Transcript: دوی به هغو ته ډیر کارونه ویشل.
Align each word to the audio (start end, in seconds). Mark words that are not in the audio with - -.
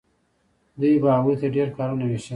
دوی 0.79 0.95
به 1.03 1.09
هغو 1.15 1.33
ته 1.39 1.47
ډیر 1.55 1.67
کارونه 1.77 2.03
ویشل. 2.07 2.29